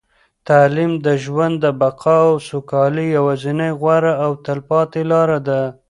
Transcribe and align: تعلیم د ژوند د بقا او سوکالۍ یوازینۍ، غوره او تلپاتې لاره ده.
تعلیم 0.47 0.91
د 1.05 1.07
ژوند 1.23 1.55
د 1.63 1.65
بقا 1.81 2.17
او 2.29 2.33
سوکالۍ 2.49 3.07
یوازینۍ، 3.17 3.69
غوره 3.79 4.13
او 4.23 4.31
تلپاتې 4.45 5.01
لاره 5.11 5.39
ده. 5.47 5.61